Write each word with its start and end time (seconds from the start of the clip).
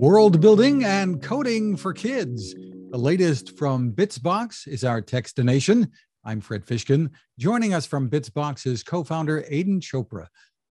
World 0.00 0.40
building 0.40 0.82
and 0.82 1.22
coding 1.22 1.76
for 1.76 1.92
kids. 1.92 2.54
The 2.54 2.96
latest 2.96 3.58
from 3.58 3.92
Bitsbox 3.92 4.66
is 4.66 4.82
our 4.82 5.02
Techstination. 5.02 5.90
I'm 6.24 6.40
Fred 6.40 6.64
Fishkin. 6.64 7.10
Joining 7.38 7.74
us 7.74 7.84
from 7.84 8.08
Bitsbox 8.08 8.66
is 8.66 8.82
co 8.82 9.04
founder 9.04 9.44
Aidan 9.46 9.78
Chopra. 9.78 10.28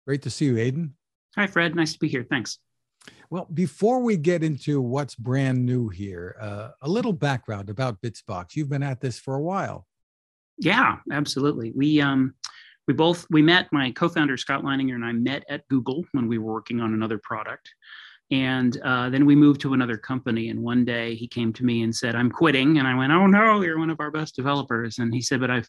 Great 0.06 0.22
to 0.22 0.30
see 0.30 0.46
you, 0.46 0.56
Aidan. 0.56 0.94
Hi, 1.36 1.46
Fred. 1.46 1.76
Nice 1.76 1.92
to 1.92 1.98
be 1.98 2.08
here. 2.08 2.24
Thanks. 2.30 2.60
Well, 3.28 3.46
before 3.52 4.00
we 4.00 4.16
get 4.16 4.42
into 4.42 4.80
what's 4.80 5.16
brand 5.16 5.66
new 5.66 5.90
here, 5.90 6.36
uh, 6.40 6.70
a 6.80 6.88
little 6.88 7.12
background 7.12 7.68
about 7.68 8.00
Bitsbox. 8.00 8.56
You've 8.56 8.70
been 8.70 8.82
at 8.82 9.02
this 9.02 9.18
for 9.18 9.34
a 9.34 9.42
while. 9.42 9.86
Yeah, 10.56 10.96
absolutely. 11.12 11.74
We 11.76 12.00
um, 12.00 12.36
we 12.88 12.94
both 12.94 13.26
we 13.28 13.42
met. 13.42 13.68
My 13.70 13.90
co-founder 13.90 14.38
Scott 14.38 14.62
Lininger 14.62 14.94
and 14.94 15.04
I 15.04 15.12
met 15.12 15.44
at 15.50 15.68
Google 15.68 16.06
when 16.12 16.26
we 16.26 16.38
were 16.38 16.54
working 16.54 16.80
on 16.80 16.94
another 16.94 17.20
product, 17.22 17.68
and 18.30 18.80
uh, 18.82 19.10
then 19.10 19.26
we 19.26 19.34
moved 19.34 19.60
to 19.62 19.74
another 19.74 19.96
company. 19.96 20.50
And 20.50 20.62
one 20.62 20.84
day 20.84 21.16
he 21.16 21.26
came 21.26 21.52
to 21.54 21.64
me 21.64 21.82
and 21.82 21.94
said, 21.94 22.14
"I'm 22.14 22.30
quitting." 22.30 22.78
And 22.78 22.86
I 22.86 22.94
went, 22.94 23.12
"Oh 23.12 23.26
no, 23.26 23.62
you're 23.62 23.78
one 23.78 23.90
of 23.90 24.00
our 24.00 24.10
best 24.10 24.36
developers." 24.36 24.98
And 24.98 25.12
he 25.12 25.20
said, 25.20 25.40
"But 25.40 25.50
I've 25.50 25.68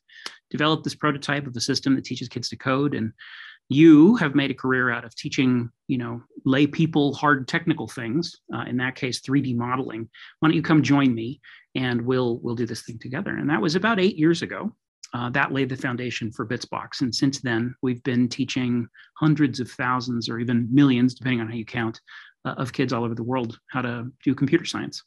developed 0.49 0.83
this 0.83 0.95
prototype 0.95 1.47
of 1.47 1.55
a 1.55 1.61
system 1.61 1.95
that 1.95 2.05
teaches 2.05 2.29
kids 2.29 2.49
to 2.49 2.57
code 2.57 2.93
and." 2.93 3.13
you 3.71 4.17
have 4.17 4.35
made 4.35 4.51
a 4.51 4.53
career 4.53 4.91
out 4.91 5.05
of 5.05 5.15
teaching 5.15 5.69
you 5.87 5.97
know 5.97 6.21
lay 6.43 6.67
people 6.67 7.13
hard 7.13 7.47
technical 7.47 7.87
things 7.87 8.35
uh, 8.53 8.63
in 8.67 8.75
that 8.75 8.95
case 8.95 9.21
3d 9.21 9.55
modeling 9.55 10.09
why 10.39 10.49
don't 10.49 10.55
you 10.55 10.61
come 10.61 10.83
join 10.83 11.15
me 11.15 11.39
and 11.75 12.01
we'll 12.01 12.39
we'll 12.39 12.55
do 12.55 12.65
this 12.65 12.83
thing 12.83 12.99
together 12.99 13.37
and 13.37 13.49
that 13.49 13.61
was 13.61 13.75
about 13.75 13.97
eight 13.97 14.17
years 14.17 14.41
ago 14.41 14.75
uh, 15.13 15.29
that 15.29 15.53
laid 15.53 15.69
the 15.69 15.77
foundation 15.77 16.31
for 16.33 16.45
bitsbox 16.45 16.99
and 16.99 17.15
since 17.15 17.39
then 17.39 17.73
we've 17.81 18.03
been 18.03 18.27
teaching 18.27 18.85
hundreds 19.17 19.61
of 19.61 19.71
thousands 19.71 20.27
or 20.27 20.37
even 20.39 20.67
millions 20.69 21.13
depending 21.13 21.39
on 21.39 21.47
how 21.47 21.55
you 21.55 21.65
count 21.65 22.01
uh, 22.45 22.55
of 22.57 22.73
kids 22.73 22.93
all 22.93 23.03
over 23.03 23.15
the 23.15 23.23
world 23.23 23.59
how 23.69 23.81
to 23.81 24.07
do 24.23 24.33
computer 24.35 24.65
science 24.65 25.03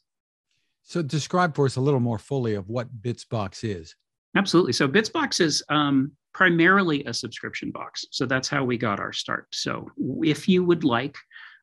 so 0.83 1.01
describe 1.01 1.55
for 1.55 1.65
us 1.65 1.75
a 1.75 1.81
little 1.81 1.99
more 1.99 2.19
fully 2.19 2.55
of 2.55 2.69
what 2.69 3.01
bitsbox 3.01 3.63
is 3.63 3.95
absolutely 4.35 4.73
so 4.73 4.87
bitsbox 4.87 5.39
is 5.41 5.63
um, 5.69 6.11
primarily 6.35 7.01
a 7.05 7.13
subscription 7.13 7.71
box. 7.71 8.05
So 8.11 8.25
that's 8.25 8.49
how 8.49 8.65
we 8.65 8.77
got 8.77 8.99
our 8.99 9.13
start. 9.13 9.47
So 9.53 9.89
if 10.21 10.49
you 10.49 10.65
would 10.65 10.83
like 10.83 11.15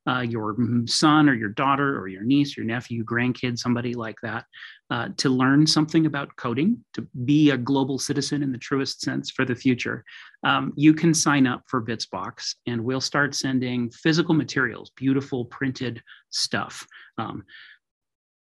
uh, 0.09 0.21
your 0.21 0.57
son 0.87 1.29
or 1.29 1.35
your 1.35 1.51
daughter 1.51 1.99
or 1.99 2.09
your 2.09 2.23
niece, 2.23 2.57
your 2.57 2.67
nephew, 2.67 3.05
grandkid, 3.05 3.59
somebody 3.59 3.95
like 3.95 4.17
that, 4.23 4.45
uh, 4.91 5.09
to 5.17 5.29
learn 5.29 5.67
something 5.67 6.07
about 6.07 6.35
coding, 6.37 6.85
to 6.93 7.07
be 7.25 7.51
a 7.51 7.57
global 7.57 7.99
citizen 7.99 8.43
in 8.43 8.53
the 8.53 8.59
truest 8.59 9.01
sense 9.01 9.31
for 9.31 9.45
the 9.45 9.55
future, 9.55 10.05
um, 10.45 10.73
you 10.77 10.93
can 10.93 11.15
sign 11.15 11.47
up 11.47 11.63
for 11.69 11.81
Bitsbox 11.83 12.55
and 12.67 12.83
we'll 12.83 13.01
start 13.01 13.35
sending 13.35 13.91
physical 13.91 14.35
materials, 14.35 14.91
beautiful 14.97 15.45
printed 15.45 16.03
stuff. 16.31 16.87
Um, 17.19 17.45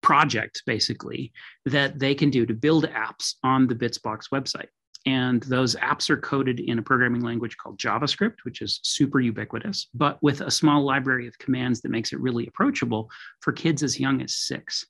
projects 0.03 0.63
basically 0.67 1.33
that 1.65 1.97
they 1.99 2.13
can 2.13 2.29
do 2.29 2.45
to 2.45 2.55
build 2.55 2.87
apps 2.87 3.35
on 3.45 3.69
the 3.69 3.75
Bitsbox 3.75 4.31
website. 4.33 4.67
And 5.07 5.43
those 5.45 5.75
apps 5.77 6.11
are 6.11 6.17
coded 6.17 6.61
in 6.61 6.79
a 6.79 6.83
programming 6.83 7.23
language 7.23 7.57
called 7.57 7.79
JavaScript, 7.79 8.37
which 8.45 8.63
is 8.63 8.81
super 8.83 9.21
ubiquitous, 9.21 9.89
but 9.95 10.23
with 10.23 10.41
a 10.41 10.51
small 10.51 10.85
library 10.85 11.27
of 11.27 11.39
commands 11.39 11.81
that 11.81 11.91
makes 11.91 12.13
it 12.13 12.21
really 12.21 12.47
approachable 12.47 13.11
for 13.41 13.53
kids 13.53 13.83
as 13.83 13.99
young 13.99 14.23
as 14.23 14.35
six. 14.35 14.87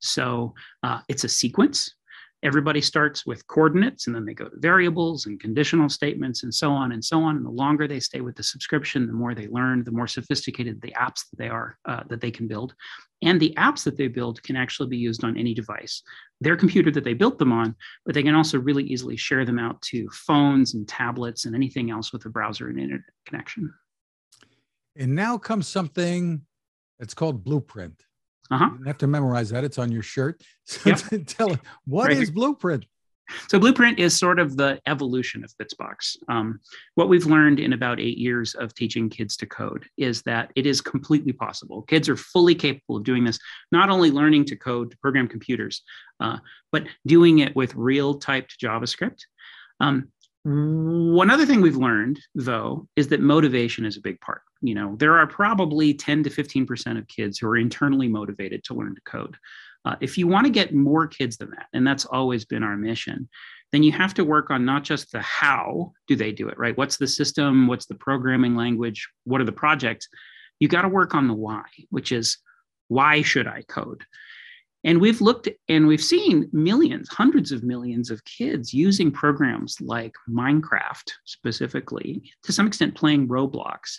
So 0.00 0.54
uh, 0.82 1.00
it's 1.08 1.24
a 1.24 1.28
sequence 1.28 1.94
everybody 2.42 2.80
starts 2.80 3.24
with 3.24 3.46
coordinates 3.46 4.06
and 4.06 4.16
then 4.16 4.24
they 4.24 4.34
go 4.34 4.48
to 4.48 4.58
variables 4.58 5.26
and 5.26 5.38
conditional 5.38 5.88
statements 5.88 6.42
and 6.42 6.52
so 6.52 6.70
on 6.72 6.92
and 6.92 7.04
so 7.04 7.22
on. 7.22 7.36
And 7.36 7.46
the 7.46 7.50
longer 7.50 7.86
they 7.86 8.00
stay 8.00 8.20
with 8.20 8.36
the 8.36 8.42
subscription 8.42 9.06
the 9.06 9.12
more 9.12 9.34
they 9.34 9.48
learn 9.48 9.84
the 9.84 9.92
more 9.92 10.06
sophisticated 10.06 10.80
the 10.80 10.92
apps 10.92 11.28
that 11.30 11.38
they 11.38 11.48
are 11.48 11.78
uh, 11.84 12.02
that 12.08 12.20
they 12.20 12.30
can 12.30 12.48
build. 12.48 12.74
And 13.22 13.38
the 13.38 13.54
apps 13.56 13.84
that 13.84 13.96
they 13.96 14.08
build 14.08 14.42
can 14.42 14.56
actually 14.56 14.88
be 14.88 14.96
used 14.96 15.22
on 15.22 15.36
any 15.36 15.54
device. 15.54 16.02
Their 16.40 16.56
computer 16.56 16.90
that 16.90 17.04
they 17.04 17.14
built 17.14 17.38
them 17.38 17.52
on 17.52 17.76
but 18.04 18.14
they 18.14 18.22
can 18.22 18.34
also 18.34 18.58
really 18.58 18.84
easily 18.84 19.16
share 19.16 19.44
them 19.44 19.58
out 19.58 19.80
to 19.82 20.08
phones 20.10 20.74
and 20.74 20.88
tablets 20.88 21.44
and 21.44 21.54
anything 21.54 21.90
else 21.90 22.12
with 22.12 22.24
a 22.24 22.30
browser 22.30 22.68
and 22.68 22.80
internet 22.80 23.04
connection. 23.26 23.72
And 24.96 25.14
now 25.14 25.38
comes 25.38 25.68
something 25.68 26.42
that's 26.98 27.14
called 27.14 27.44
blueprint 27.44 28.04
uh-huh. 28.52 28.70
You 28.78 28.84
have 28.84 28.98
to 28.98 29.06
memorize 29.06 29.50
that. 29.50 29.64
It's 29.64 29.78
on 29.78 29.90
your 29.90 30.02
shirt. 30.02 30.42
So 30.64 30.90
yep. 30.90 31.26
tell 31.26 31.58
what 31.86 32.08
right. 32.08 32.16
is 32.16 32.30
Blueprint? 32.30 32.86
So 33.48 33.58
Blueprint 33.58 33.98
is 33.98 34.16
sort 34.16 34.38
of 34.38 34.56
the 34.56 34.80
evolution 34.86 35.44
of 35.44 35.52
Bitsbox. 35.60 36.16
Um, 36.28 36.60
what 36.94 37.08
we've 37.08 37.26
learned 37.26 37.58
in 37.58 37.72
about 37.72 37.98
eight 37.98 38.16
years 38.16 38.54
of 38.54 38.74
teaching 38.74 39.08
kids 39.08 39.36
to 39.38 39.46
code 39.46 39.86
is 39.96 40.22
that 40.22 40.52
it 40.54 40.66
is 40.66 40.80
completely 40.80 41.32
possible. 41.32 41.82
Kids 41.82 42.08
are 42.08 42.16
fully 42.16 42.54
capable 42.54 42.96
of 42.96 43.04
doing 43.04 43.24
this, 43.24 43.38
not 43.72 43.90
only 43.90 44.10
learning 44.10 44.44
to 44.46 44.56
code 44.56 44.92
to 44.92 44.98
program 44.98 45.26
computers, 45.26 45.82
uh, 46.20 46.38
but 46.70 46.84
doing 47.06 47.40
it 47.40 47.56
with 47.56 47.74
real 47.74 48.14
typed 48.14 48.60
JavaScript. 48.60 49.22
Um, 49.80 50.08
one 50.44 51.30
other 51.30 51.46
thing 51.46 51.60
we've 51.60 51.76
learned, 51.76 52.18
though, 52.34 52.88
is 52.96 53.08
that 53.08 53.20
motivation 53.20 53.84
is 53.84 53.96
a 53.96 54.00
big 54.00 54.20
part. 54.20 54.42
You 54.60 54.74
know, 54.74 54.96
there 54.98 55.16
are 55.16 55.26
probably 55.26 55.94
10 55.94 56.24
to 56.24 56.30
15% 56.30 56.98
of 56.98 57.06
kids 57.06 57.38
who 57.38 57.46
are 57.48 57.56
internally 57.56 58.08
motivated 58.08 58.64
to 58.64 58.74
learn 58.74 58.94
to 58.94 59.00
code. 59.02 59.36
Uh, 59.84 59.96
if 60.00 60.18
you 60.18 60.26
want 60.26 60.46
to 60.46 60.52
get 60.52 60.74
more 60.74 61.06
kids 61.06 61.36
than 61.36 61.50
that, 61.50 61.66
and 61.72 61.86
that's 61.86 62.04
always 62.04 62.44
been 62.44 62.62
our 62.62 62.76
mission, 62.76 63.28
then 63.72 63.82
you 63.82 63.92
have 63.92 64.14
to 64.14 64.24
work 64.24 64.50
on 64.50 64.64
not 64.64 64.84
just 64.84 65.10
the 65.12 65.20
how 65.20 65.92
do 66.06 66.16
they 66.16 66.32
do 66.32 66.48
it, 66.48 66.58
right? 66.58 66.76
What's 66.76 66.98
the 66.98 67.08
system? 67.08 67.66
What's 67.66 67.86
the 67.86 67.94
programming 67.94 68.54
language? 68.54 69.08
What 69.24 69.40
are 69.40 69.44
the 69.44 69.52
projects? 69.52 70.08
You 70.60 70.68
got 70.68 70.82
to 70.82 70.88
work 70.88 71.14
on 71.14 71.26
the 71.26 71.34
why, 71.34 71.64
which 71.90 72.12
is 72.12 72.38
why 72.88 73.22
should 73.22 73.46
I 73.46 73.62
code? 73.62 74.04
And 74.84 75.00
we've 75.00 75.20
looked 75.20 75.48
and 75.68 75.86
we've 75.86 76.02
seen 76.02 76.48
millions, 76.52 77.08
hundreds 77.08 77.52
of 77.52 77.62
millions 77.62 78.10
of 78.10 78.24
kids 78.24 78.74
using 78.74 79.12
programs 79.12 79.80
like 79.80 80.14
Minecraft 80.28 81.10
specifically, 81.24 82.22
to 82.42 82.52
some 82.52 82.66
extent 82.66 82.94
playing 82.94 83.28
Roblox, 83.28 83.98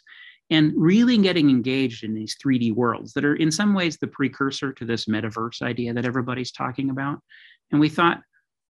and 0.50 0.74
really 0.76 1.18
getting 1.18 1.50
engaged 1.50 2.04
in 2.04 2.14
these 2.14 2.36
3D 2.44 2.76
worlds 2.76 3.14
that 3.14 3.26
are 3.26 3.36
in 3.36 3.52
some 3.52 3.74
ways 3.74 3.98
the 3.98 4.08
precursor 4.08 4.74
to 4.74 4.86
this 4.86 5.06
metaverse 5.06 5.62
idea 5.62 5.94
that 5.94 6.06
everybody's 6.06 6.52
talking 6.52 6.90
about. 6.90 7.20
And 7.72 7.80
we 7.80 7.90
thought, 7.90 8.22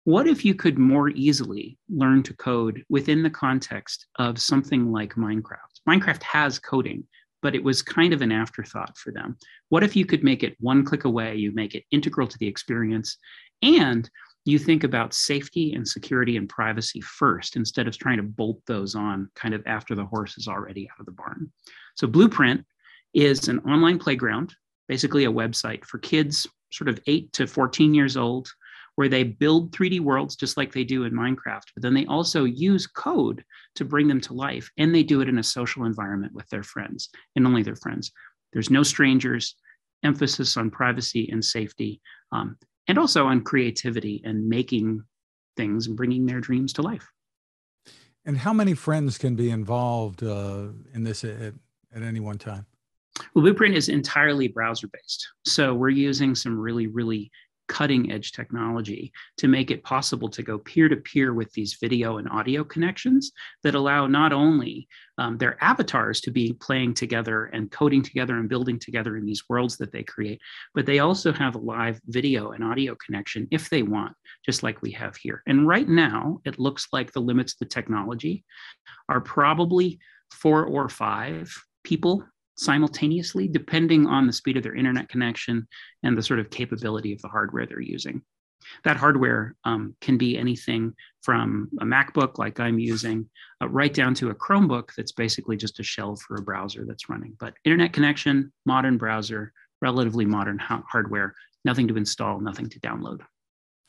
what 0.05 0.29
if 0.29 0.45
you 0.45 0.55
could 0.55 0.79
more 0.79 1.09
easily 1.11 1.77
learn 1.89 2.23
to 2.23 2.35
code 2.35 2.85
within 2.89 3.25
the 3.25 3.31
context 3.31 4.07
of 4.21 4.41
something 4.41 4.93
like 4.93 5.15
Minecraft? 5.15 5.81
Minecraft 5.89 6.23
has 6.23 6.61
coding, 6.61 7.05
but 7.47 7.55
it 7.55 7.63
was 7.63 7.81
kind 7.81 8.13
of 8.13 8.23
an 8.23 8.33
afterthought 8.33 8.99
for 8.99 9.13
them. 9.13 9.37
What 9.69 9.85
if 9.85 9.95
you 9.95 10.05
could 10.05 10.25
make 10.25 10.43
it 10.43 10.57
one 10.59 10.85
click 10.85 11.05
away, 11.05 11.37
you 11.37 11.53
make 11.55 11.77
it 11.77 11.85
integral 11.93 12.27
to 12.27 12.37
the 12.39 12.49
experience, 12.49 13.19
and 13.63 14.11
you 14.45 14.59
think 14.59 14.83
about 14.83 15.15
safety 15.15 15.73
and 15.75 15.87
security 15.87 16.37
and 16.39 16.49
privacy 16.49 17.01
first 17.03 17.55
instead 17.55 17.87
of 17.87 17.97
trying 17.97 18.17
to 18.17 18.25
bolt 18.25 18.59
those 18.67 18.97
on 18.97 19.31
kind 19.37 19.55
of 19.55 19.63
after 19.65 19.95
the 19.95 20.05
horse 20.05 20.37
is 20.37 20.49
already 20.49 20.91
out 20.91 20.99
of 20.99 21.07
the 21.07 21.13
barn. 21.13 21.53
So, 21.95 22.09
Blueprint 22.09 22.67
is 23.15 23.47
an 23.47 23.61
online 23.61 24.01
playground, 24.01 24.53
basically 24.89 25.25
a 25.25 25.31
website 25.31 25.85
for 25.85 25.99
kids 25.99 26.49
sort 26.73 26.89
of 26.89 26.99
8 27.07 27.33
to 27.35 27.47
14 27.47 27.95
years 27.95 28.17
old 28.17 28.49
where 28.97 29.09
they 29.09 29.23
build 29.23 29.73
3D 29.73 30.01
worlds 30.01 30.37
just 30.37 30.57
like 30.57 30.73
they 30.73 30.85
do 30.85 31.05
in 31.05 31.13
Minecraft, 31.13 31.65
but 31.75 31.83
then 31.83 31.95
they 31.95 32.07
also 32.07 32.45
use 32.45 32.87
code 32.87 33.45
to 33.77 33.85
bring 33.85 34.09
them 34.09 34.21
to 34.23 34.35
life. 34.35 34.71
And 34.79 34.95
they 34.95 35.03
do 35.03 35.21
it 35.21 35.29
in 35.29 35.39
a 35.39 35.43
social 35.43 35.85
environment 35.85 36.33
with 36.33 36.49
their 36.49 36.63
friends 36.63 37.11
and 37.37 37.47
only 37.47 37.63
their 37.63 37.77
friends. 37.77 38.11
There's 38.53 38.71
no 38.71 38.83
strangers, 38.83 39.55
emphasis 40.03 40.57
on 40.57 40.71
privacy 40.71 41.29
and 41.31 41.45
safety, 41.45 42.01
um, 42.33 42.57
and 42.89 42.99
also 42.99 43.27
on 43.27 43.43
creativity 43.43 44.23
and 44.25 44.49
making 44.49 45.05
things 45.57 45.87
and 45.87 45.97
bringing 45.97 46.25
their 46.25 46.41
dreams 46.41 46.73
to 46.75 46.83
life. 46.83 47.07
And 48.25 48.39
how 48.39 48.53
many 48.53 48.75
friends 48.75 49.19
can 49.19 49.37
be 49.37 49.51
involved 49.51 50.23
uh, 50.23 50.69
in 50.95 51.05
this 51.05 51.23
at, 51.23 51.55
at 51.95 52.03
any 52.03 52.21
one 52.21 52.39
time? 52.39 52.67
Well, 53.35 53.43
Blueprint 53.43 53.75
is 53.75 53.89
entirely 53.89 54.49
browser 54.49 54.89
based. 54.89 55.29
So 55.45 55.75
we're 55.75 55.91
using 55.91 56.35
some 56.35 56.59
really, 56.59 56.87
really 56.87 57.31
cutting 57.69 58.13
edge 58.13 58.33
technology 58.33 59.13
to 59.37 59.49
make 59.49 59.71
it 59.71 59.83
possible 59.83 60.29
to 60.29 60.43
go 60.43 60.59
peer 60.59 60.89
to 60.89 60.97
peer 60.97 61.35
with 61.35 61.53
these 61.53 61.77
video 61.81 62.19
and 62.19 62.29
audio 62.29 62.65
connections 62.65 63.33
that 63.63 63.75
allow 63.75 64.07
not 64.07 64.33
only 64.33 64.89
um, 65.19 65.39
their 65.39 65.63
avatars 65.63 66.21
to 66.21 66.31
be 66.31 66.53
playing 66.53 66.95
together 66.95 67.47
and 67.47 67.71
coding 67.71 68.03
together 68.03 68.37
and 68.37 68.49
building 68.49 68.79
together 68.79 69.17
in 69.17 69.25
these 69.25 69.45
worlds 69.49 69.77
that 69.77 69.93
they 69.93 70.03
create, 70.03 70.41
but 70.75 70.87
they 70.87 70.99
also 70.99 71.33
have 71.33 71.55
a 71.55 71.59
live 71.59 72.01
video 72.07 72.51
and 72.53 72.63
audio 72.63 72.95
connection 73.05 73.49
if 73.51 73.71
they 73.71 73.83
want, 73.83 74.15
just 74.45 74.63
like 74.63 74.83
we 74.83 74.91
have 74.91 75.17
here. 75.17 75.43
And 75.47 75.67
right 75.67 75.89
now, 75.89 76.41
it 76.45 76.59
looks 76.59 76.89
like 76.93 77.13
the 77.13 77.21
limits 77.21 77.55
of 77.55 77.59
the 77.61 77.67
technology 77.67 78.45
are 79.09 79.21
probably 79.21 79.99
four 80.31 80.65
or 80.65 80.89
five 80.89 81.55
people 81.85 82.25
simultaneously, 82.57 83.49
depending 83.49 84.07
on 84.07 84.27
the 84.27 84.33
speed 84.33 84.57
of 84.57 84.63
their 84.63 84.75
internet 84.75 85.09
connection 85.09 85.67
and 86.03 86.17
the 86.17 86.23
sort 86.23 86.41
of 86.41 86.51
capability 86.51 87.13
of 87.13 87.21
the 87.23 87.29
hardware 87.29 87.67
they're 87.67 87.81
using. 87.81 88.23
That 88.85 88.97
hardware 88.97 89.55
um, 89.65 89.95
can 90.01 90.19
be 90.19 90.37
anything 90.37 90.95
from 91.23 91.69
a 91.81 91.85
MacBook, 91.85 92.39
like 92.39 92.59
I'm 92.59 92.79
using, 92.79 93.29
uh, 93.63 93.69
right 93.69 93.93
down 93.93 94.15
to 94.15 94.31
a 94.31 94.35
Chromebook 94.35 94.95
that's 94.97 95.13
basically 95.13 95.57
just 95.57 95.79
a 95.79 95.85
shell 95.85 96.17
for 96.17 96.37
a 96.37 96.43
browser 96.43 96.85
that's 96.87 97.09
running. 97.09 97.37
But 97.39 97.55
internet 97.65 97.93
connection, 97.93 98.53
modern 98.65 98.97
browser, 98.97 99.53
relatively 99.81 100.25
modern 100.25 100.59
ha- 100.59 100.83
hardware, 100.91 101.35
nothing 101.65 101.87
to 101.89 101.97
install, 101.97 102.41
nothing 102.41 102.69
to 102.71 102.81
download. 102.81 103.21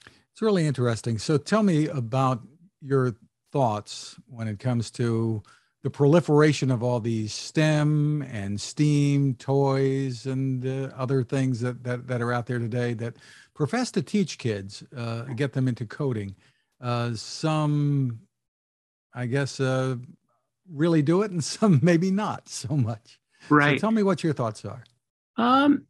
It's 0.06 0.42
really 0.42 0.68
interesting. 0.68 1.18
So 1.18 1.38
tell 1.38 1.63
me 1.63 1.88
about 1.88 2.42
your 2.81 3.16
thoughts 3.52 4.16
when 4.28 4.48
it 4.48 4.60
comes 4.60 4.92
to 4.92 5.42
the 5.83 5.89
proliferation 5.89 6.71
of 6.71 6.81
all 6.83 7.00
these 7.00 7.33
STEM 7.33 8.24
and 8.24 8.59
STEAM 8.59 9.35
toys 9.35 10.25
and 10.25 10.65
uh, 10.65 10.94
other 10.95 11.24
things 11.24 11.59
that, 11.62 11.83
that, 11.83 12.07
that 12.07 12.21
are 12.21 12.33
out 12.33 12.45
there 12.45 12.59
today 12.59 12.94
that 12.95 13.15
profess 13.53 13.91
to 13.91 14.01
teach 14.01 14.38
kids, 14.38 14.83
uh, 14.95 15.24
get 15.35 15.53
them 15.53 15.68
into 15.68 15.85
coding. 15.85 16.35
Uh, 16.81 17.13
some, 17.13 18.19
I 19.13 19.25
guess, 19.25 19.59
uh, 19.59 19.95
really 20.71 21.01
do 21.01 21.21
it, 21.21 21.31
and 21.31 21.44
some 21.44 21.79
maybe 21.81 22.12
not 22.12 22.50
so 22.50 22.75
much. 22.75 23.19
Right. 23.50 23.79
So 23.79 23.81
tell 23.81 23.91
me 23.91 24.03
what 24.03 24.24
your 24.24 24.33
thoughts 24.33 24.65
are. 24.65 24.83
Um, 25.38 25.85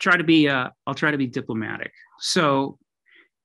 try 0.00 0.16
to 0.16 0.24
be. 0.24 0.48
Uh, 0.48 0.70
I'll 0.86 0.94
try 0.94 1.10
to 1.10 1.18
be 1.18 1.26
diplomatic. 1.26 1.92
So, 2.20 2.78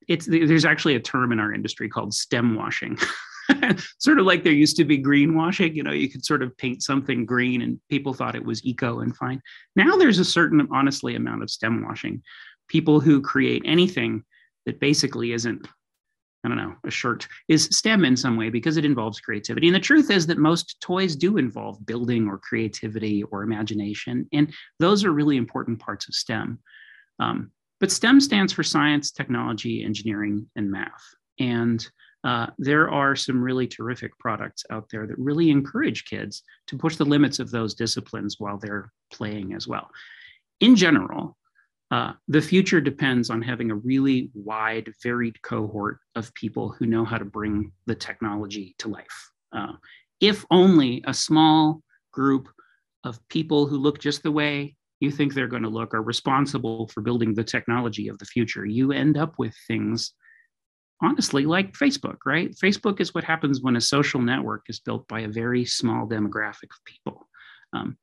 it's 0.07 0.25
there's 0.25 0.65
actually 0.65 0.95
a 0.95 0.99
term 0.99 1.31
in 1.31 1.39
our 1.39 1.53
industry 1.53 1.89
called 1.89 2.13
STEM 2.13 2.55
washing. 2.55 2.97
sort 3.99 4.19
of 4.19 4.25
like 4.25 4.43
there 4.43 4.53
used 4.53 4.77
to 4.77 4.85
be 4.85 5.01
greenwashing. 5.01 5.75
You 5.75 5.83
know, 5.83 5.91
you 5.91 6.09
could 6.09 6.25
sort 6.25 6.43
of 6.43 6.55
paint 6.57 6.83
something 6.83 7.25
green, 7.25 7.61
and 7.61 7.79
people 7.89 8.13
thought 8.13 8.35
it 8.35 8.45
was 8.45 8.65
eco 8.65 8.99
and 8.99 9.15
fine. 9.15 9.41
Now 9.75 9.95
there's 9.97 10.19
a 10.19 10.25
certain, 10.25 10.67
honestly, 10.71 11.15
amount 11.15 11.43
of 11.43 11.49
STEM 11.49 11.83
washing. 11.83 12.21
People 12.67 12.99
who 12.99 13.21
create 13.21 13.63
anything 13.65 14.23
that 14.65 14.79
basically 14.79 15.33
isn't 15.33 15.67
I 16.43 16.47
don't 16.47 16.57
know, 16.57 16.75
a 16.85 16.91
shirt 16.91 17.27
is 17.49 17.65
STEM 17.65 18.05
in 18.05 18.15
some 18.15 18.37
way 18.37 18.49
because 18.49 18.77
it 18.77 18.85
involves 18.85 19.19
creativity. 19.19 19.67
And 19.67 19.75
the 19.75 19.79
truth 19.79 20.09
is 20.09 20.25
that 20.27 20.37
most 20.37 20.79
toys 20.79 21.15
do 21.15 21.37
involve 21.37 21.85
building 21.85 22.29
or 22.29 22.37
creativity 22.37 23.23
or 23.23 23.43
imagination. 23.43 24.25
And 24.31 24.53
those 24.79 25.03
are 25.03 25.11
really 25.11 25.35
important 25.35 25.79
parts 25.79 26.07
of 26.07 26.15
STEM. 26.15 26.59
Um, 27.19 27.51
but 27.81 27.91
STEM 27.91 28.21
stands 28.21 28.53
for 28.53 28.63
science, 28.63 29.11
technology, 29.11 29.83
engineering, 29.83 30.49
and 30.55 30.71
math. 30.71 31.03
And 31.39 31.85
uh, 32.24 32.48
there 32.57 32.89
are 32.89 33.16
some 33.16 33.42
really 33.42 33.68
terrific 33.68 34.18
products 34.19 34.66
out 34.69 34.89
there 34.92 35.07
that 35.07 35.18
really 35.18 35.50
encourage 35.50 36.06
kids 36.06 36.44
to 36.68 36.77
push 36.77 36.98
the 36.98 37.06
limits 37.06 37.39
of 37.39 37.50
those 37.50 37.74
disciplines 37.74 38.36
while 38.39 38.57
they're 38.57 38.92
playing 39.12 39.54
as 39.54 39.68
well. 39.68 39.89
In 40.60 40.75
general, 40.75 41.38
uh, 41.92 42.13
the 42.27 42.42
future 42.42 42.81
depends 42.81 43.30
on 43.30 43.42
having 43.42 43.71
a 43.71 43.75
really 43.75 44.30
wide, 44.33 44.94
varied 45.01 45.42
cohort 45.42 46.00
of 46.16 46.33
people 46.33 46.69
who 46.69 46.86
know 46.86 47.04
how 47.06 47.18
to 47.18 47.25
bring 47.25 47.71
the 47.88 47.95
technology 47.95 48.75
to 48.77 48.89
life. 48.89 49.31
Uh, 49.51 49.74
if 50.19 50.45
only 50.51 51.04
a 51.07 51.13
small 51.13 51.81
group 52.12 52.50
of 53.04 53.19
people 53.30 53.66
who 53.66 53.77
look 53.77 54.00
just 54.00 54.21
the 54.24 54.31
way 54.31 54.75
you 55.00 55.10
think 55.10 55.33
they're 55.33 55.48
going 55.48 55.63
to 55.63 55.69
look 55.69 55.94
are 55.94 56.01
responsible 56.01 56.88
for 56.89 57.01
building 57.01 57.33
the 57.33 57.44
technology 57.44 58.10
of 58.10 58.19
the 58.19 58.25
future, 58.25 58.66
you 58.66 58.92
end 58.92 59.18
up 59.18 59.33
with 59.38 59.56
things, 59.68 60.13
honestly, 61.01 61.45
like 61.45 61.73
Facebook, 61.73 62.17
right? 62.25 62.51
Facebook 62.51 62.99
is 62.99 63.13
what 63.13 63.23
happens 63.23 63.61
when 63.61 63.75
a 63.75 63.81
social 63.81 64.21
network 64.21 64.65
is 64.67 64.79
built 64.79 65.07
by 65.07 65.21
a 65.21 65.29
very 65.29 65.65
small 65.65 66.07
demographic 66.07 66.71
of 66.71 66.85
people. 66.85 67.27
Um, 67.73 67.97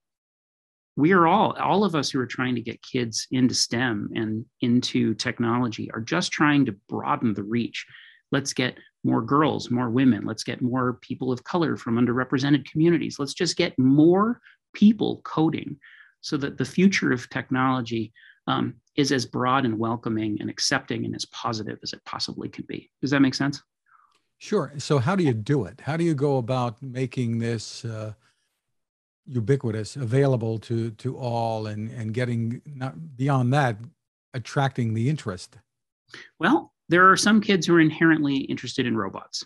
we 0.96 1.12
are 1.12 1.26
all 1.26 1.52
all 1.58 1.84
of 1.84 1.94
us 1.94 2.10
who 2.10 2.18
are 2.18 2.26
trying 2.26 2.54
to 2.54 2.60
get 2.60 2.82
kids 2.82 3.26
into 3.30 3.54
stem 3.54 4.10
and 4.14 4.44
into 4.62 5.14
technology 5.14 5.90
are 5.92 6.00
just 6.00 6.32
trying 6.32 6.64
to 6.64 6.76
broaden 6.88 7.34
the 7.34 7.42
reach 7.42 7.86
let's 8.32 8.52
get 8.52 8.76
more 9.04 9.22
girls 9.22 9.70
more 9.70 9.90
women 9.90 10.24
let's 10.24 10.42
get 10.42 10.62
more 10.62 10.94
people 11.02 11.30
of 11.30 11.44
color 11.44 11.76
from 11.76 11.96
underrepresented 11.96 12.64
communities 12.64 13.18
let's 13.18 13.34
just 13.34 13.56
get 13.56 13.78
more 13.78 14.40
people 14.74 15.20
coding 15.24 15.76
so 16.22 16.36
that 16.36 16.58
the 16.58 16.64
future 16.64 17.12
of 17.12 17.28
technology 17.30 18.12
um, 18.46 18.74
is 18.96 19.12
as 19.12 19.26
broad 19.26 19.64
and 19.64 19.78
welcoming 19.78 20.36
and 20.40 20.50
accepting 20.50 21.04
and 21.04 21.14
as 21.14 21.24
positive 21.26 21.78
as 21.82 21.92
it 21.92 22.04
possibly 22.04 22.48
can 22.48 22.64
be 22.66 22.90
does 23.00 23.10
that 23.10 23.20
make 23.20 23.34
sense 23.34 23.62
sure 24.38 24.72
so 24.78 24.98
how 24.98 25.14
do 25.16 25.24
you 25.24 25.32
do 25.32 25.64
it 25.64 25.80
how 25.80 25.96
do 25.96 26.04
you 26.04 26.14
go 26.14 26.38
about 26.38 26.82
making 26.82 27.38
this 27.38 27.84
uh 27.84 28.12
ubiquitous, 29.26 29.96
available 29.96 30.58
to 30.58 30.90
to 30.92 31.16
all, 31.18 31.66
and 31.66 31.90
and 31.90 32.14
getting 32.14 32.62
not 32.66 33.16
beyond 33.16 33.52
that, 33.52 33.76
attracting 34.34 34.94
the 34.94 35.08
interest? 35.08 35.58
Well, 36.38 36.72
there 36.88 37.10
are 37.10 37.16
some 37.16 37.40
kids 37.40 37.66
who 37.66 37.74
are 37.74 37.80
inherently 37.80 38.36
interested 38.36 38.86
in 38.86 38.96
robots. 38.96 39.44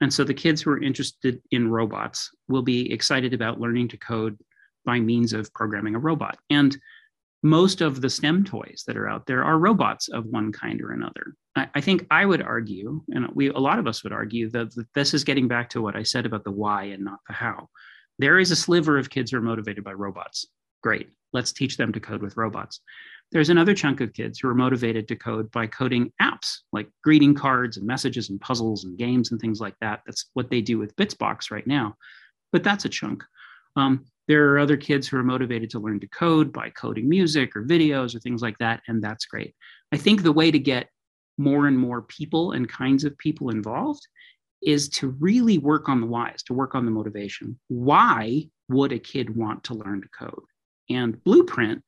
And 0.00 0.12
so 0.12 0.24
the 0.24 0.32
kids 0.32 0.62
who 0.62 0.70
are 0.70 0.82
interested 0.82 1.42
in 1.50 1.68
robots 1.68 2.30
will 2.48 2.62
be 2.62 2.90
excited 2.90 3.34
about 3.34 3.60
learning 3.60 3.88
to 3.88 3.98
code 3.98 4.38
by 4.86 4.98
means 4.98 5.34
of 5.34 5.52
programming 5.52 5.94
a 5.94 5.98
robot. 5.98 6.38
And 6.48 6.76
most 7.42 7.80
of 7.80 8.00
the 8.00 8.10
STEM 8.10 8.44
toys 8.44 8.84
that 8.86 8.96
are 8.96 9.08
out 9.08 9.26
there 9.26 9.42
are 9.44 9.58
robots 9.58 10.08
of 10.08 10.26
one 10.26 10.52
kind 10.52 10.80
or 10.82 10.92
another. 10.92 11.34
I, 11.56 11.68
I 11.74 11.80
think 11.80 12.06
I 12.10 12.26
would 12.26 12.42
argue, 12.42 13.02
and 13.12 13.28
we 13.34 13.48
a 13.48 13.58
lot 13.58 13.78
of 13.78 13.86
us 13.86 14.04
would 14.04 14.12
argue 14.12 14.50
that, 14.50 14.74
that 14.74 14.86
this 14.94 15.14
is 15.14 15.24
getting 15.24 15.48
back 15.48 15.70
to 15.70 15.82
what 15.82 15.96
I 15.96 16.02
said 16.02 16.26
about 16.26 16.44
the 16.44 16.50
why 16.50 16.84
and 16.84 17.04
not 17.04 17.20
the 17.26 17.32
how. 17.32 17.68
There 18.18 18.38
is 18.38 18.50
a 18.50 18.56
sliver 18.56 18.98
of 18.98 19.08
kids 19.08 19.30
who 19.30 19.38
are 19.38 19.42
motivated 19.42 19.82
by 19.82 19.94
robots. 19.94 20.46
Great. 20.82 21.10
Let's 21.32 21.52
teach 21.52 21.76
them 21.76 21.92
to 21.92 22.00
code 22.00 22.22
with 22.22 22.36
robots. 22.36 22.80
There's 23.32 23.48
another 23.48 23.74
chunk 23.74 24.00
of 24.00 24.12
kids 24.12 24.38
who 24.38 24.48
are 24.48 24.54
motivated 24.54 25.06
to 25.08 25.16
code 25.16 25.50
by 25.52 25.66
coding 25.68 26.12
apps 26.20 26.58
like 26.72 26.88
greeting 27.04 27.34
cards 27.34 27.76
and 27.76 27.86
messages 27.86 28.28
and 28.28 28.40
puzzles 28.40 28.84
and 28.84 28.98
games 28.98 29.30
and 29.30 29.40
things 29.40 29.60
like 29.60 29.76
that. 29.80 30.00
That's 30.04 30.28
what 30.34 30.50
they 30.50 30.60
do 30.60 30.78
with 30.78 30.96
Bitsbox 30.96 31.50
right 31.50 31.66
now. 31.66 31.96
But 32.52 32.64
that's 32.64 32.84
a 32.84 32.88
chunk. 32.88 33.22
Um, 33.76 34.04
there 34.30 34.52
are 34.52 34.60
other 34.60 34.76
kids 34.76 35.08
who 35.08 35.16
are 35.16 35.24
motivated 35.24 35.68
to 35.70 35.80
learn 35.80 35.98
to 35.98 36.06
code 36.06 36.52
by 36.52 36.70
coding 36.70 37.08
music 37.08 37.56
or 37.56 37.64
videos 37.64 38.14
or 38.14 38.20
things 38.20 38.42
like 38.42 38.56
that, 38.58 38.80
and 38.86 39.02
that's 39.02 39.24
great. 39.24 39.56
I 39.90 39.96
think 39.96 40.22
the 40.22 40.30
way 40.30 40.52
to 40.52 40.58
get 40.60 40.88
more 41.36 41.66
and 41.66 41.76
more 41.76 42.02
people 42.02 42.52
and 42.52 42.68
kinds 42.68 43.02
of 43.02 43.18
people 43.18 43.50
involved 43.50 44.06
is 44.62 44.88
to 44.90 45.08
really 45.18 45.58
work 45.58 45.88
on 45.88 46.00
the 46.00 46.06
whys, 46.06 46.44
to 46.44 46.52
work 46.54 46.76
on 46.76 46.84
the 46.84 46.92
motivation. 46.92 47.58
Why 47.66 48.48
would 48.68 48.92
a 48.92 49.00
kid 49.00 49.34
want 49.34 49.64
to 49.64 49.74
learn 49.74 50.00
to 50.02 50.08
code? 50.16 50.44
And 50.88 51.20
Blueprint 51.24 51.82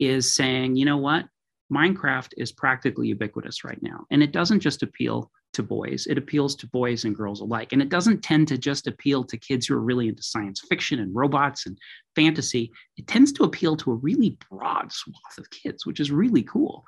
is 0.00 0.34
saying, 0.34 0.76
you 0.76 0.86
know 0.86 0.96
what? 0.96 1.26
Minecraft 1.72 2.32
is 2.36 2.52
practically 2.52 3.08
ubiquitous 3.08 3.64
right 3.64 3.82
now. 3.82 4.06
And 4.10 4.22
it 4.22 4.32
doesn't 4.32 4.60
just 4.60 4.82
appeal 4.82 5.30
to 5.54 5.62
boys, 5.62 6.06
it 6.06 6.18
appeals 6.18 6.54
to 6.56 6.66
boys 6.68 7.04
and 7.04 7.16
girls 7.16 7.40
alike. 7.40 7.72
And 7.72 7.82
it 7.82 7.88
doesn't 7.88 8.22
tend 8.22 8.48
to 8.48 8.58
just 8.58 8.86
appeal 8.86 9.24
to 9.24 9.36
kids 9.36 9.66
who 9.66 9.74
are 9.74 9.80
really 9.80 10.08
into 10.08 10.22
science 10.22 10.60
fiction 10.68 11.00
and 11.00 11.14
robots 11.14 11.66
and 11.66 11.76
fantasy. 12.14 12.70
It 12.96 13.06
tends 13.06 13.32
to 13.32 13.44
appeal 13.44 13.76
to 13.78 13.92
a 13.92 13.96
really 13.96 14.38
broad 14.50 14.92
swath 14.92 15.38
of 15.38 15.50
kids, 15.50 15.86
which 15.86 16.00
is 16.00 16.10
really 16.10 16.42
cool. 16.42 16.84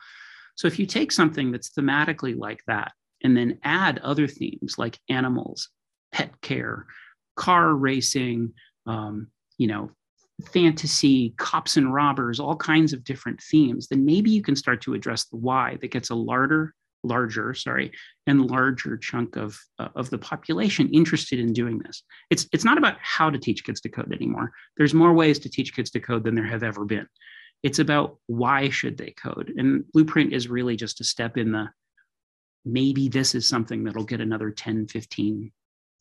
So 0.57 0.67
if 0.67 0.79
you 0.79 0.87
take 0.87 1.11
something 1.11 1.51
that's 1.51 1.71
thematically 1.71 2.37
like 2.37 2.63
that 2.67 2.93
and 3.25 3.37
then 3.37 3.59
add 3.65 3.99
other 4.01 4.27
themes 4.27 4.77
like 4.79 4.99
animals, 5.09 5.69
pet 6.13 6.39
care, 6.43 6.87
car 7.37 7.75
racing, 7.75 8.53
um, 8.87 9.29
you 9.57 9.67
know, 9.67 9.91
fantasy, 10.41 11.35
cops 11.37 11.77
and 11.77 11.93
robbers, 11.93 12.41
all 12.41 12.57
kinds 12.57 12.93
of 12.93 13.05
different 13.05 13.41
themes, 13.41 13.89
then 13.89 14.05
maybe 14.05 14.31
you 14.31 14.43
can 14.43 14.57
start 14.57 14.81
to 14.83 14.95
address 14.95 15.25
the 15.25 15.37
why 15.37 15.79
that 15.81 15.91
gets 15.91 16.11
a 16.11 16.15
larger, 16.15 16.75
larger, 17.03 17.55
sorry, 17.55 17.93
and 18.27 18.47
larger 18.47 18.97
chunk 18.97 19.37
of 19.37 19.59
uh, 19.79 19.89
of 19.95 20.11
the 20.11 20.19
population 20.19 20.89
interested 20.91 21.39
in 21.39 21.53
doing 21.53 21.79
this. 21.79 22.03
It's 22.31 22.47
it's 22.53 22.65
not 22.65 22.79
about 22.79 22.97
how 23.01 23.31
to 23.31 23.39
teach 23.39 23.65
kids 23.65 23.81
to 23.83 23.89
code 23.89 24.13
anymore. 24.13 24.53
There's 24.77 24.95
more 24.95 25.13
ways 25.13 25.39
to 25.41 25.51
teach 25.51 25.75
kids 25.75 25.91
to 25.91 26.01
code 26.01 26.25
than 26.25 26.35
there 26.35 26.45
have 26.45 26.63
ever 26.63 26.85
been. 26.85 27.07
It's 27.63 27.79
about 27.79 28.19
why 28.27 28.71
should 28.71 28.97
they 28.97 29.11
code, 29.11 29.53
and 29.57 29.85
Blueprint 29.93 30.33
is 30.33 30.49
really 30.49 30.77
just 30.77 31.01
a 31.01 31.05
step 31.05 31.37
in 31.37 31.53
the 31.53 31.71
maybe 32.65 33.09
this 33.09 33.35
is 33.35 33.49
something 33.49 33.85
that'll 33.85 34.05
get 34.05 34.21
another 34.21 34.51
10, 34.51 34.87
15, 34.89 35.51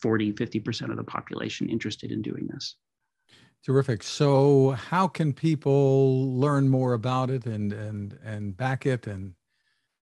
40, 0.01 0.33
50% 0.33 0.91
of 0.91 0.97
the 0.97 1.03
population 1.03 1.69
interested 1.69 2.11
in 2.11 2.21
doing 2.21 2.47
this. 2.47 2.75
Terrific. 3.65 4.03
So 4.03 4.71
how 4.71 5.07
can 5.07 5.33
people 5.33 6.33
learn 6.39 6.69
more 6.69 6.93
about 6.93 7.29
it 7.29 7.45
and 7.45 7.73
and 7.73 8.17
and 8.23 8.55
back 8.55 8.85
it 8.85 9.05
and 9.05 9.33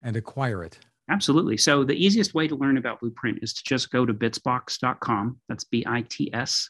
and 0.03 0.15
acquire 0.15 0.63
it? 0.63 0.79
Absolutely. 1.09 1.57
So 1.57 1.83
the 1.83 1.95
easiest 1.95 2.33
way 2.33 2.47
to 2.47 2.55
learn 2.55 2.77
about 2.77 2.99
Blueprint 3.01 3.39
is 3.41 3.53
to 3.53 3.63
just 3.65 3.91
go 3.91 4.05
to 4.05 4.13
bitsbox.com. 4.13 5.39
That's 5.49 5.65
B-I-T-S 5.65 6.69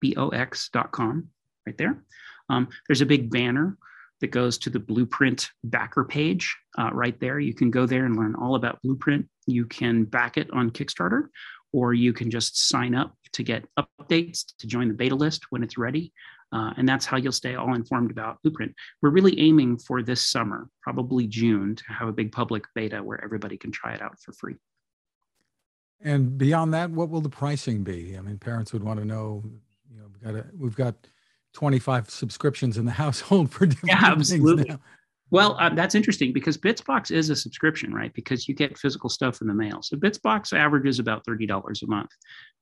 B-O-X.com 0.00 1.28
right 1.66 1.78
there. 1.78 2.02
Um, 2.48 2.68
there's 2.88 3.00
a 3.00 3.06
big 3.06 3.30
banner 3.30 3.76
that 4.20 4.28
goes 4.28 4.58
to 4.58 4.70
the 4.70 4.78
Blueprint 4.78 5.48
backer 5.64 6.04
page 6.04 6.56
uh, 6.78 6.90
right 6.92 7.18
there. 7.20 7.38
You 7.38 7.54
can 7.54 7.70
go 7.70 7.86
there 7.86 8.04
and 8.04 8.16
learn 8.16 8.34
all 8.34 8.54
about 8.54 8.80
Blueprint. 8.82 9.28
You 9.46 9.66
can 9.66 10.04
back 10.04 10.36
it 10.36 10.50
on 10.52 10.70
Kickstarter, 10.70 11.28
or 11.72 11.94
you 11.94 12.12
can 12.12 12.30
just 12.30 12.68
sign 12.68 12.94
up 12.94 13.14
to 13.32 13.42
get 13.42 13.64
updates 13.78 14.52
to 14.58 14.66
join 14.66 14.88
the 14.88 14.94
beta 14.94 15.14
list 15.14 15.46
when 15.50 15.62
it's 15.62 15.78
ready. 15.78 16.12
Uh, 16.52 16.72
and 16.76 16.88
that's 16.88 17.06
how 17.06 17.16
you'll 17.16 17.32
stay 17.32 17.54
all 17.54 17.74
informed 17.74 18.10
about 18.10 18.42
Blueprint. 18.42 18.74
We're 19.02 19.10
really 19.10 19.38
aiming 19.38 19.78
for 19.78 20.02
this 20.02 20.26
summer, 20.26 20.68
probably 20.82 21.26
June, 21.26 21.76
to 21.76 21.84
have 21.92 22.08
a 22.08 22.12
big 22.12 22.32
public 22.32 22.64
beta 22.74 23.02
where 23.02 23.22
everybody 23.22 23.56
can 23.56 23.70
try 23.70 23.92
it 23.92 24.02
out 24.02 24.18
for 24.20 24.32
free. 24.32 24.56
And 26.02 26.36
beyond 26.36 26.74
that, 26.74 26.90
what 26.90 27.08
will 27.08 27.20
the 27.20 27.28
pricing 27.28 27.84
be? 27.84 28.16
I 28.16 28.20
mean, 28.20 28.38
parents 28.38 28.72
would 28.72 28.82
want 28.82 28.98
to 28.98 29.04
know. 29.04 29.44
You 29.92 29.98
know, 29.98 30.06
we've 30.12 30.22
got 30.22 30.34
a, 30.34 30.46
we've 30.58 30.76
got 30.76 30.94
25 31.52 32.10
subscriptions 32.10 32.78
in 32.78 32.84
the 32.84 32.90
household 33.04 33.52
for 33.52 33.66
different 33.66 33.90
yeah, 33.90 34.10
absolutely. 34.10 34.64
things 34.64 34.76
now. 34.76 34.80
Well, 35.32 35.56
uh, 35.60 35.70
that's 35.70 35.94
interesting 35.94 36.32
because 36.32 36.58
Bitsbox 36.58 37.12
is 37.12 37.30
a 37.30 37.36
subscription, 37.36 37.94
right? 37.94 38.12
Because 38.14 38.48
you 38.48 38.54
get 38.54 38.76
physical 38.76 39.08
stuff 39.08 39.40
in 39.40 39.46
the 39.46 39.54
mail. 39.54 39.80
So 39.80 39.96
Bitsbox 39.96 40.52
averages 40.52 40.98
about 40.98 41.24
$30 41.24 41.82
a 41.82 41.86
month. 41.86 42.10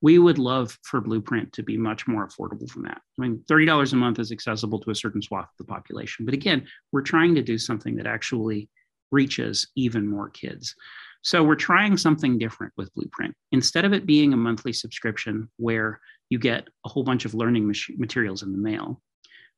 We 0.03 0.19
would 0.19 0.39
love 0.39 0.79
for 0.83 1.01
Blueprint 1.01 1.53
to 1.55 1.63
be 1.63 1.79
much 1.79 2.07
more 2.07 2.29
affordable 2.29 2.71
than 2.73 2.83
that. 2.83 3.01
I 3.19 3.23
mean, 3.23 3.43
$30 3.51 3.93
a 3.93 3.97
month 3.97 4.19
is 4.19 4.33
accessible 4.33 4.79
to 4.81 4.91
a 4.91 4.95
certain 4.95 5.23
swath 5.23 5.49
of 5.59 5.67
the 5.67 5.73
population. 5.73 6.27
But 6.27 6.35
again, 6.35 6.67
we're 6.93 7.03
trying 7.03 7.35
to 7.37 7.43
do 7.43 7.57
something 7.57 7.97
that 7.97 8.07
actually 8.07 8.69
reaches 9.11 9.69
even 9.75 10.07
more 10.07 10.29
kids. 10.29 10.75
So 11.23 11.43
we're 11.43 11.57
trying 11.57 11.97
something 11.97 12.39
different 12.39 12.75
with 12.77 12.93
Blueprint. 12.95 13.35
Instead 13.53 13.87
of 13.87 13.95
it 13.95 14.07
being 14.07 14.33
a 14.35 14.37
monthly 14.37 14.75
subscription 14.75 15.49
where 15.57 16.01
you 16.29 16.39
get 16.39 16.69
a 16.85 16.89
whole 16.89 17.03
bunch 17.03 17.25
of 17.25 17.35
learning 17.35 17.73
materials 17.97 18.43
in 18.43 18.53
the 18.53 18.59
mail, 18.59 19.01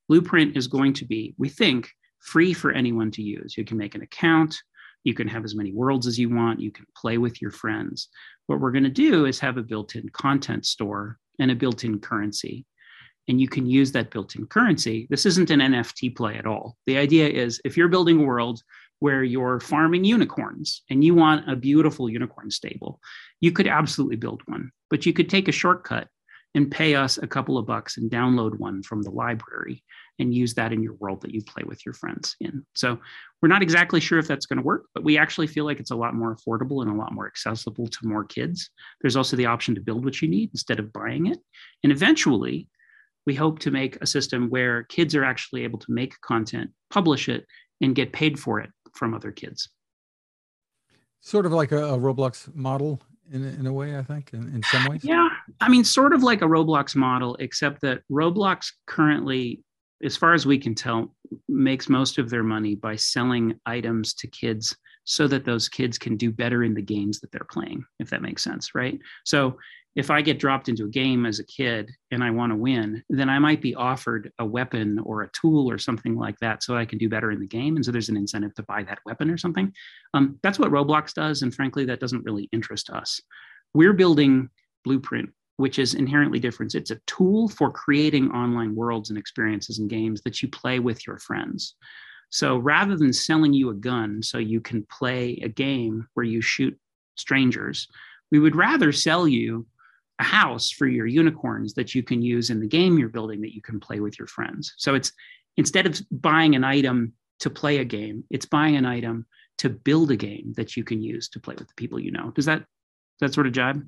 Blueprint 0.09 0.57
is 0.57 0.69
going 0.69 0.93
to 0.95 1.05
be, 1.05 1.35
we 1.39 1.49
think, 1.49 1.91
free 2.21 2.53
for 2.53 2.73
anyone 2.73 3.11
to 3.13 3.23
use. 3.23 3.57
You 3.57 3.65
can 3.65 3.77
make 3.77 3.95
an 3.95 4.03
account, 4.03 4.57
you 5.05 5.15
can 5.15 5.29
have 5.29 5.45
as 5.45 5.55
many 5.55 5.73
worlds 5.73 6.07
as 6.07 6.19
you 6.19 6.29
want, 6.29 6.61
you 6.61 6.71
can 6.71 6.87
play 6.97 7.19
with 7.19 7.41
your 7.41 7.51
friends. 7.51 8.09
What 8.47 8.61
we're 8.61 8.73
going 8.73 8.85
to 8.85 8.91
do 8.91 9.25
is 9.27 9.39
have 9.41 9.57
a 9.57 9.63
built 9.63 9.97
in 9.97 10.09
content 10.11 10.67
store 10.67 11.19
and 11.39 11.51
a 11.51 11.55
built 11.55 11.85
in 11.85 11.99
currency. 11.99 12.67
And 13.29 13.41
you 13.41 13.49
can 13.49 13.67
use 13.67 13.93
that 13.93 14.11
built 14.11 14.35
in 14.35 14.47
currency. 14.47 15.07
This 15.09 15.25
isn't 15.25 15.51
an 15.51 15.61
NFT 15.61 16.17
play 16.17 16.37
at 16.37 16.47
all. 16.47 16.77
The 16.87 16.99
idea 16.99 17.29
is 17.29 17.61
if 17.65 17.77
you're 17.77 17.89
building 17.89 18.21
a 18.21 18.25
world 18.25 18.63
where 18.99 19.23
you're 19.23 19.61
farming 19.61 20.05
unicorns 20.05 20.83
and 20.91 21.03
you 21.03 21.15
want 21.15 21.49
a 21.51 21.57
beautiful 21.57 22.11
unicorn 22.11 22.51
stable, 22.51 23.01
you 23.41 23.53
could 23.53 23.67
absolutely 23.67 24.17
build 24.17 24.43
one, 24.47 24.71
but 24.91 25.07
you 25.07 25.13
could 25.13 25.31
take 25.31 25.49
a 25.49 25.53
shortcut 25.53 26.09
and 26.55 26.71
pay 26.71 26.95
us 26.95 27.19
a 27.19 27.27
couple 27.27 27.57
of 27.57 27.67
bucks 27.67 27.97
and 27.97 28.11
download 28.11 28.59
one 28.59 28.83
from 28.83 29.03
the 29.03 29.11
library 29.11 29.85
and 30.19 30.35
use 30.35 30.55
that 30.55 30.73
in 30.73 30.83
your 30.83 30.95
world 30.95 31.21
that 31.23 31.33
you 31.33 31.43
play 31.43 31.63
with 31.65 31.85
your 31.87 31.95
friends 31.95 32.37
in. 32.41 32.65
So 32.75 32.99
we're 33.41 33.49
not 33.49 33.63
exactly 33.63 34.01
sure 34.01 34.19
if 34.19 34.27
that's 34.27 34.47
going 34.47 34.59
to 34.59 34.65
work, 34.65 34.87
but 34.95 35.05
we 35.05 35.17
actually 35.17 35.47
feel 35.47 35.65
like 35.65 35.81
it's 35.81 35.93
a 35.93 35.97
lot 35.97 36.15
more 36.15 36.37
affordable 36.37 36.83
and 36.83 36.91
a 36.91 36.95
lot 36.95 37.13
more 37.13 37.27
accessible 37.27 37.87
to 37.87 37.99
more 38.07 38.25
kids. 38.25 38.71
There's 39.01 39.17
also 39.17 39.37
the 39.37 39.47
option 39.47 39.75
to 39.77 39.81
build 39.81 40.05
what 40.05 40.21
you 40.21 40.29
need 40.29 40.51
instead 40.53 40.79
of 40.79 40.93
buying 40.93 41.27
it. 41.27 41.39
And 41.85 41.93
eventually, 41.93 42.69
we 43.27 43.35
hope 43.35 43.61
to 43.61 43.71
make 43.71 43.97
a 44.03 44.07
system 44.07 44.51
where 44.51 44.85
kids 44.85 45.15
are 45.15 45.25
actually 45.25 45.65
able 45.65 45.79
to 45.79 45.93
make 45.93 46.21
content, 46.21 46.71
publish 46.91 47.29
it, 47.29 47.47
and 47.81 47.95
get 47.95 48.13
paid 48.13 48.39
for 48.39 48.61
it 48.61 48.71
from 48.95 49.15
other 49.15 49.31
kids. 49.31 49.69
Sort 51.21 51.47
of 51.47 51.53
like 51.53 51.73
a, 51.73 51.95
a 51.95 51.99
Roblox 51.99 52.53
model 52.55 53.01
in, 53.31 53.45
in 53.45 53.67
a 53.67 53.73
way, 53.73 53.97
I 53.97 54.03
think, 54.03 54.33
in, 54.33 54.55
in 54.55 54.63
some 54.65 54.87
ways. 54.87 55.05
Yeah. 55.05 55.29
I 55.61 55.69
mean, 55.69 55.85
sort 55.85 56.13
of 56.13 56.23
like 56.23 56.43
a 56.43 56.47
Roblox 56.47 56.95
model, 56.95 57.37
except 57.37 57.81
that 57.83 58.03
Roblox 58.11 58.73
currently 58.87 59.63
as 60.03 60.17
far 60.17 60.35
as 60.35 60.47
we 60.47 60.59
can 60.59 60.75
tell, 60.75 61.15
makes 61.49 61.89
most 61.89 62.19
of 62.19 62.31
their 62.31 62.43
money 62.43 62.75
by 62.75 62.97
selling 62.97 63.59
items 63.67 64.15
to 64.15 64.27
kids 64.27 64.77
so 65.05 65.27
that 65.27 65.45
those 65.45 65.69
kids 65.69 65.99
can 65.99 66.17
do 66.17 66.31
better 66.31 66.65
in 66.65 66.75
the 66.75 66.83
games 66.83 67.21
that 67.21 67.31
they're 67.33 67.47
playing, 67.51 67.85
if 67.99 68.11
that 68.11 68.23
makes 68.23 68.43
sense, 68.43 68.75
right? 68.75 68.99
So 69.25 69.59
if 69.97 70.11
I 70.11 70.23
get 70.23 70.39
dropped 70.39 70.69
into 70.69 70.85
a 70.85 70.91
game 70.91 71.27
as 71.27 71.41
a 71.41 71.45
kid 71.45 71.91
and 72.13 72.23
I 72.23 72.31
want 72.31 72.53
to 72.53 72.57
win, 72.57 73.03
then 73.11 73.29
I 73.29 73.39
might 73.41 73.61
be 73.61 73.75
offered 73.75 74.31
a 74.39 74.47
weapon 74.47 75.01
or 75.01 75.23
a 75.23 75.31
tool 75.33 75.69
or 75.69 75.79
something 75.79 76.17
like 76.17 76.39
that 76.39 76.63
so 76.63 76.77
I 76.77 76.85
can 76.85 76.99
do 76.99 77.09
better 77.09 77.33
in 77.33 77.41
the 77.41 77.47
game. 77.47 77.77
And 77.77 77.85
so 77.85 77.91
there's 77.91 78.09
an 78.09 78.17
incentive 78.17 78.55
to 78.55 78.63
buy 78.63 78.85
that 78.85 79.01
weapon 79.05 79.31
or 79.31 79.37
something. 79.37 79.73
Um, 80.15 80.39
that's 80.43 80.61
what 80.61 80.71
Roblox 80.71 81.13
does. 81.13 81.43
And 81.43 81.53
frankly, 81.53 81.85
that 81.87 82.01
doesn't 82.01 82.25
really 82.25 82.49
interest 82.53 82.89
us. 82.91 83.21
We're 83.75 83.93
building 83.93 84.49
Blueprint 84.85 85.31
which 85.61 85.79
is 85.79 85.93
inherently 85.93 86.39
different. 86.39 86.75
It's 86.75 86.91
a 86.91 87.01
tool 87.07 87.47
for 87.47 87.71
creating 87.71 88.31
online 88.31 88.75
worlds 88.75 89.11
and 89.11 89.19
experiences 89.19 89.79
and 89.79 89.91
games 89.91 90.23
that 90.23 90.43
you 90.43 90.49
play 90.49 90.79
with 90.79 91.07
your 91.07 91.19
friends. 91.19 91.75
So 92.31 92.57
rather 92.57 92.97
than 92.97 93.13
selling 93.13 93.53
you 93.53 93.69
a 93.69 93.75
gun 93.75 94.23
so 94.23 94.39
you 94.39 94.63
can 94.63 94.87
play 94.87 95.39
a 95.43 95.49
game 95.49 96.09
where 96.15 96.25
you 96.25 96.41
shoot 96.41 96.79
strangers, 97.17 97.89
we 98.31 98.39
would 98.39 98.57
rather 98.57 98.91
sell 98.91 99.29
you 99.29 99.67
a 100.19 100.25
house 100.25 100.71
for 100.71 100.87
your 100.87 101.07
unicorns 101.07 101.75
that 101.75 101.95
you 101.95 102.03
can 102.03 102.23
use 102.23 102.49
in 102.49 102.61
the 102.61 102.67
game 102.67 102.99
you're 102.99 103.11
building 103.11 103.43
that 103.43 103.55
you 103.55 103.61
can 103.61 103.81
play 103.81 104.01
with 104.01 104.19
your 104.19 104.29
friends. 104.29 104.73
So 104.79 104.95
it's 104.95 105.13
instead 105.59 105.85
of 105.85 106.01
buying 106.11 106.55
an 106.55 106.65
item 106.65 107.13
to 107.41 107.51
play 107.51 107.79
a 107.79 107.85
game, 107.85 108.25
it's 108.31 108.47
buying 108.47 108.77
an 108.77 108.87
item 108.87 109.27
to 109.59 109.69
build 109.69 110.11
a 110.11 110.17
game 110.17 110.55
that 110.57 110.75
you 110.75 110.85
can 110.85 111.03
use 111.03 111.29
to 111.29 111.41
play 111.41 111.55
with 111.59 111.69
the 111.69 111.75
people 111.75 112.01
you 112.01 112.13
know. 112.13 112.31
Does 112.31 112.47
that 112.47 112.61
does 112.61 113.29
that 113.29 113.35
sort 113.35 113.47
of 113.47 113.53
jibe? 113.53 113.87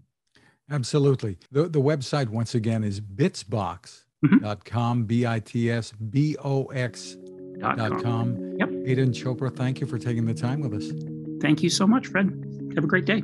Absolutely. 0.73 1.37
The, 1.51 1.69
the 1.69 1.81
website, 1.81 2.29
once 2.29 2.55
again, 2.55 2.83
is 2.83 3.01
bitsbox.com, 3.01 4.99
mm-hmm. 4.99 5.03
B 5.05 5.27
I 5.27 5.39
T 5.39 5.71
S 5.71 5.93
B 5.93 6.37
O 6.43 6.65
X 6.67 7.17
dot 7.59 8.03
com. 8.03 8.57
Yep. 8.59 8.71
Aidan 8.87 9.13
Chopra, 9.13 9.55
thank 9.55 9.81
you 9.81 9.87
for 9.87 9.99
taking 9.99 10.25
the 10.25 10.35
time 10.35 10.61
with 10.61 10.75
us. 10.75 10.91
Thank 11.41 11.63
you 11.63 11.71
so 11.71 11.87
much, 11.87 12.09
Fred. 12.09 12.73
Have 12.75 12.85
a 12.85 12.89
great 12.89 13.05
day. 13.05 13.23